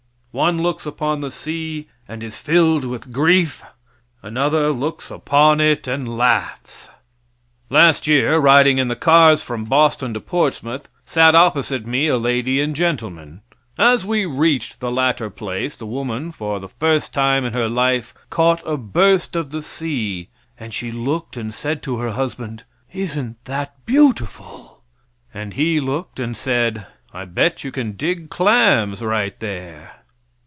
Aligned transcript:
One 0.33 0.63
looks 0.63 0.85
upon 0.85 1.19
the 1.19 1.29
sea 1.29 1.89
and 2.07 2.23
is 2.23 2.39
filled 2.39 2.85
with 2.85 3.11
grief; 3.11 3.63
another 4.23 4.69
looks 4.71 5.11
upon 5.11 5.59
it 5.59 5.89
and 5.89 6.17
laughs. 6.17 6.89
Last 7.69 8.07
year, 8.07 8.37
riding 8.37 8.77
in 8.77 8.87
the 8.87 8.95
cars 8.95 9.43
from 9.43 9.65
Boston 9.65 10.13
to 10.13 10.21
Portsmouth, 10.21 10.87
sat 11.05 11.35
opposite 11.35 11.85
me 11.85 12.07
a 12.07 12.17
lady 12.17 12.61
and 12.61 12.73
gentleman. 12.77 13.41
As 13.77 14.05
we 14.05 14.25
reached 14.25 14.79
the 14.79 14.89
latter 14.89 15.29
place 15.29 15.75
the 15.75 15.85
woman, 15.85 16.31
for 16.31 16.61
the 16.61 16.69
first 16.69 17.13
time 17.13 17.43
in 17.43 17.51
her 17.51 17.67
life, 17.67 18.13
caught 18.29 18.65
a 18.65 18.77
burst 18.77 19.35
of 19.35 19.49
the 19.49 19.61
sea, 19.61 20.29
and 20.57 20.73
she 20.73 20.93
looked 20.93 21.35
and 21.35 21.53
said 21.53 21.83
to 21.83 21.97
her 21.97 22.11
husband 22.11 22.63
"Isn't 22.93 23.35
that 23.43 23.85
beautiful!" 23.85 24.81
And 25.33 25.55
he 25.55 25.81
looked 25.81 26.21
and 26.21 26.37
said: 26.37 26.87
"I'll 27.13 27.25
bet 27.25 27.65
you 27.65 27.71
can 27.73 27.97
dig 27.97 28.29
clams 28.29 29.01
right 29.01 29.37
there." 29.41 29.97